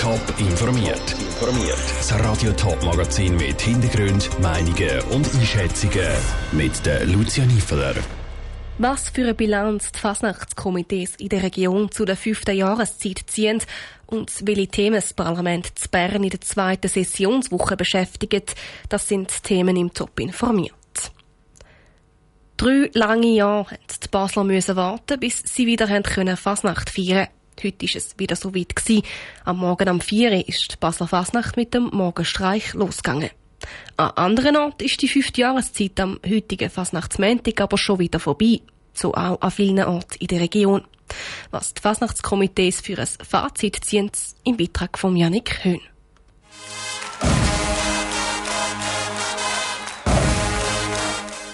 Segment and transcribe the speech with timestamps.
[0.00, 1.12] Top informiert.
[1.18, 1.76] Informiert.
[1.98, 6.12] Das Radio Top Magazin mit Hintergrund, Meinungen und Einschätzungen
[6.52, 7.96] mit der Lucia Niefeler.
[8.78, 13.60] Was für eine Bilanz die Fasnachtskomitees in der Region zu der fünften Jahreszeit ziehen
[14.06, 18.44] und welche Themen das Parlament zu Bern in der zweiten Sessionswoche beschäftigen,
[18.88, 20.74] das sind Themen im Top informiert.
[22.56, 27.28] Drei lange Jahre mussten die Basler warten, bis sie wieder Fasnacht feiern
[27.64, 28.76] Heute war es wieder so weit.
[28.76, 29.02] Gewesen.
[29.44, 33.30] Am Morgen um 4 Uhr ist die Basler Fasnacht mit dem Morgenstreich losgegangen.
[33.96, 38.60] An anderen Orten ist die fünfte Jahreszeit am heutigen Fasnachtsmäntig aber schon wieder vorbei.
[38.92, 40.84] So auch an vielen Orten in der Region.
[41.50, 44.10] Was die Fasnachtskomitees für ein Fazit ziehen,
[44.44, 45.80] im Beitrag von Janik Höhn.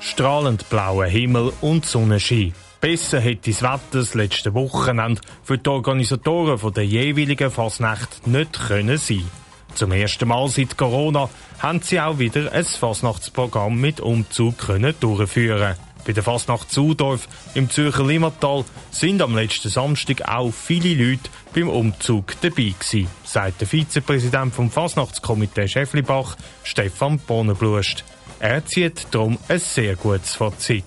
[0.00, 2.52] Strahlend blauer Himmel und Sonnenschein.
[2.80, 8.98] Besser hätte das Wetter das letzte Wochenende für die Organisatoren der jeweiligen Fasnacht nicht können
[8.98, 9.28] sein.
[9.74, 11.28] Zum ersten Mal seit Corona
[11.58, 15.74] haben sie auch wieder ein Fasnachtsprogramm mit Umzug können durchführen.
[16.06, 21.68] Bei der Fasnacht Zudorf im Zürcher Limmatal sind am letzten Samstag auch viele Leute beim
[21.68, 28.04] Umzug dabei gewesen, sagt der Vizepräsident vom Fasnachtskomitee Schäflibach, Stefan Bohnenblust.
[28.38, 30.84] Er zieht darum ein sehr gutes Fazit.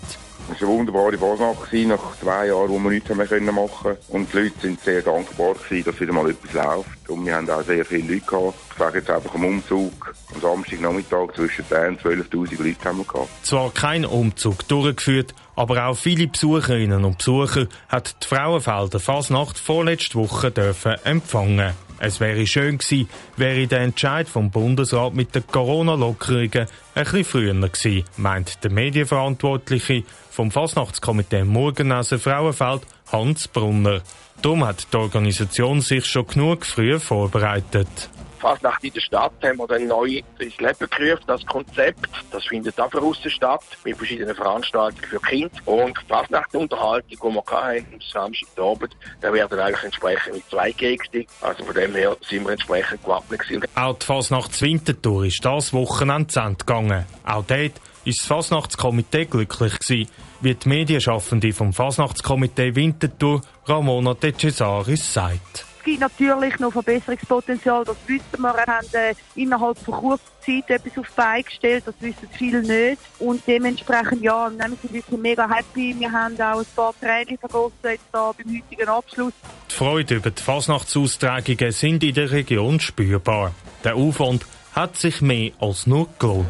[0.49, 4.37] Es war eine wunderbare Fasnacht nach zwei Jahren, wo wir nichts können machen Und die
[4.37, 7.09] Leute sind sehr dankbar dass wieder mal etwas läuft.
[7.09, 8.53] Und wir haben auch sehr viele Leute gehabt.
[8.71, 10.15] Ich sage jetzt einfach am Umzug.
[10.33, 13.29] Am Samstagnachmittag zwischen 10 und 12.000 Leute haben wir gehabt.
[13.43, 20.15] Zwar kein Umzug durchgeführt, aber auch viele Besucherinnen und Besucher hat die Frauenfelder Fasnacht vorletzte
[20.15, 21.73] Woche dürfen empfangen.
[22.03, 23.07] Es wäre schön gewesen,
[23.37, 30.49] wäre der Entscheid vom Bundesrat mit den Corona-Lockerungen ein früher gewesen, meint der Medienverantwortliche vom
[30.49, 34.01] Fasnachtskomitee Morgenase Frauenfeld, Hans Brunner.
[34.41, 38.09] Darum hat die Organisation sich schon genug früh vorbereitet.
[38.41, 42.09] Fasnacht in der Stadt haben wir dann neu ins Leben gerufen, das Konzept.
[42.31, 45.51] Das findet auch draussen statt, mit verschiedenen Veranstaltungen für Kinder.
[45.65, 51.27] Und die Fasnachtunterhaltung, die wir hatten, am Samstagabend, da werden eigentlich entsprechend mit zwei Gegenstimmen.
[51.41, 53.63] Also von dem her sind wir entsprechend gewappnet gewesen.
[53.75, 57.05] Auch die Fasnachtswintertour ist das Wochenende zu Ende gegangen.
[57.23, 57.73] Auch dort
[58.03, 60.09] ist das Fasnachtskomitee glücklich gewesen,
[60.41, 65.70] wie die Medienschaffende vom Fasnachtskomitee Winterthur Ramona De Cesaris sagt.
[65.81, 68.53] Es gibt natürlich noch Verbesserungspotenzial, das wissen wir.
[68.53, 72.61] Wir haben äh, innerhalb von kurzer Zeit etwas auf die Beine gestellt, das wissen viele
[72.61, 73.01] nicht.
[73.17, 75.95] Und dementsprechend, ja, wir sind wirklich mega happy.
[75.97, 79.33] Wir haben auch ein paar Tränen vergossen jetzt da beim heutigen Abschluss.
[79.71, 83.51] Die Freude über die Fasnachtsaustragungen sind in der Region spürbar.
[83.83, 86.45] Der Aufwand hat sich mehr als nur gelohnt.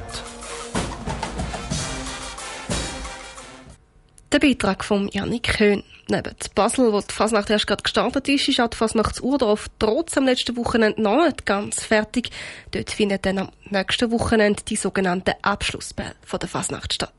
[4.31, 5.83] Der Beitrag von Janik Höhn.
[6.07, 10.15] Neben Basel, wo die Fasnacht erst gerade gestartet ist, ist auch die Fasnacht Urdorf trotz
[10.17, 12.29] am letzten Wochenende noch nicht ganz fertig.
[12.71, 17.11] Dort findet dann am nächsten Wochenende die sogenannte Abschlussball von der Fasnacht statt.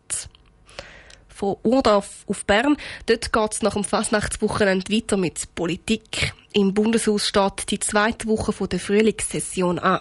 [1.29, 6.33] Von Urdorf auf Bern, dort geht es nach dem Fasnachtswochenende weiter mit Politik.
[6.55, 10.01] Im Bundeshaus steht die zweite Woche der Frühlingssession an.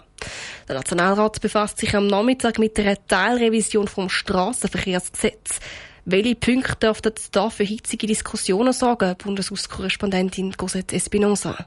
[0.69, 5.59] Der Nationalrat befasst sich am Nachmittag mit einer Teilrevision vom Straßenverkehrsgesetz.
[6.05, 11.65] Welche Punkte dürften da für hitzige Diskussionen sorgen, Bundeshauskorrespondentin Cosette Espinosa?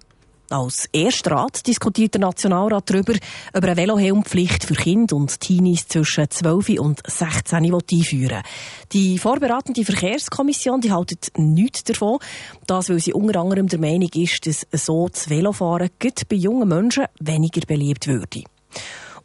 [0.50, 3.14] Als Erstrat diskutiert der Nationalrat darüber,
[3.54, 8.42] ob er eine Velohelmpflicht für Kinder und Teenies zwischen 12 und 16 einführen
[8.92, 12.18] Die vorbereitende Verkehrskommission die haltet nichts davon.
[12.66, 15.90] Das, weil sie unter anderem der Meinung ist, dass so das Velofahren
[16.28, 18.42] bei jungen Menschen weniger beliebt würde.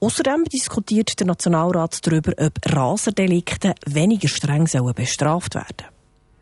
[0.02, 5.88] Außerdem diskutiert der Nationalrat darüber, ob Raserdelikte weniger streng sollen bestraft werden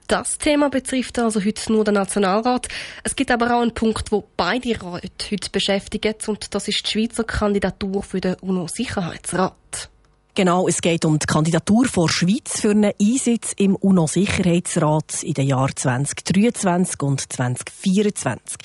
[0.08, 2.68] das Thema betrifft also heute nur den Nationalrat.
[3.04, 6.92] Es gibt aber auch einen Punkt, wo beide Räte heute beschäftigen, und das ist die
[6.92, 9.90] Schweizer Kandidatur für den UNO-Sicherheitsrat.
[10.38, 15.48] Genau, es geht um die Kandidatur vor Schweiz für einen Einsitz im UNO-Sicherheitsrat in den
[15.48, 18.56] Jahren 2023 und 2024.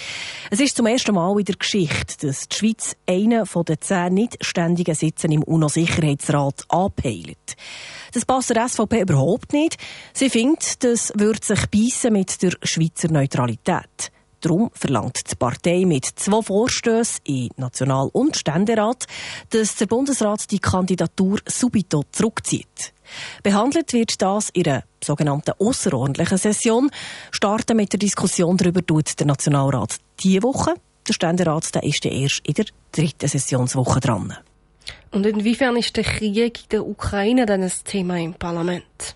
[0.51, 4.13] Es ist zum ersten Mal in der Geschichte, dass die Schweiz einen von den zehn
[4.13, 7.57] nicht ständigen Sitzen im UNO-Sicherheitsrat anpeilt.
[8.13, 9.79] Das passt der SVP überhaupt nicht.
[10.13, 14.13] Sie findet, das würde sich beißen mit der Schweizer Neutralität.
[14.43, 19.07] Darum verlangt die Partei mit zwei Vorstößen in National- und Ständerat,
[19.51, 22.93] dass der Bundesrat die Kandidatur subito zurückzieht.
[23.45, 26.91] Behandelt wird das in einer sogenannten außerordentlichen Session.
[27.31, 30.75] Starten mit der Diskussion darüber tut der Nationalrat diese Woche.
[31.07, 34.37] Der Ständerat der ist erst in der dritten Sessionswoche dran.
[35.13, 39.15] Und inwiefern ist der Krieg in der Ukraine dann ein Thema im Parlament?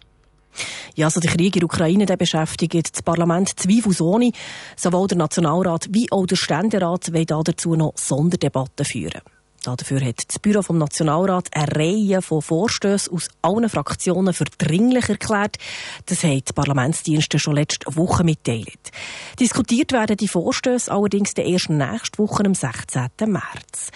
[0.96, 4.32] Ja, also der Krieg in der Ukraine der beschäftigt das Parlament zweifelsohne.
[4.76, 9.20] Sowohl der Nationalrat wie auch der Ständerat wollen dazu noch Sonderdebatten führen.
[9.62, 15.08] Dafür hat das Büro vom Nationalrat eine Reihe von Vorstößen aus allen Fraktionen für dringlich
[15.08, 15.56] erklärt.
[16.06, 18.92] Das haben die Parlamentsdienste schon letzte Woche mitteilt.
[19.40, 23.08] Diskutiert werden die Vorstöße allerdings erst nächste Woche am 16.
[23.26, 23.90] März.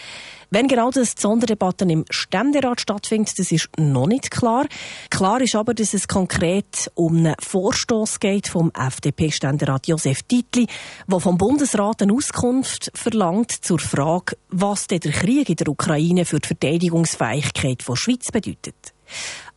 [0.53, 4.67] Wenn genau das die Sonderdebatte im Ständerat stattfindet, das ist noch nicht klar.
[5.09, 10.67] Klar ist aber, dass es konkret um einen Vorstoß geht vom FDP-Ständerat Josef Titli,
[11.07, 16.41] der vom Bundesrat eine Auskunft verlangt zur Frage, was der Krieg in der Ukraine für
[16.41, 18.93] die Verteidigungsfähigkeit der Schweiz bedeutet.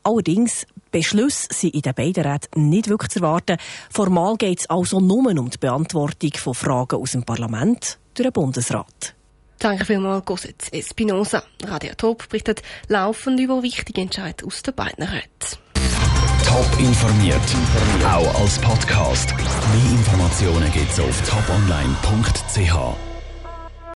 [0.04, 3.58] Allerdings, Beschlüsse sind in den beiden Räten nicht wirklich zu erwarten.
[3.90, 8.34] Formal geht es also nur um die Beantwortung von Fragen aus dem Parlament durch den
[8.34, 9.16] Bundesrat.
[9.60, 11.44] Danke vielmals, Gosetz Espinosa.
[11.64, 15.58] Radio Top berichtet laufend über wichtige Entscheidungen aus den beiden Räten.
[16.46, 17.42] Top informiert,
[18.06, 19.34] auch als Podcast.
[19.36, 23.13] Mehr Informationen gibt's auf toponline.ch.